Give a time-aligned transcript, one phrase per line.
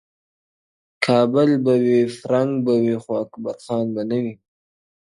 [1.05, 4.35] کابل به وي، فرنګ به وي خو اکبر خان به نه وي٫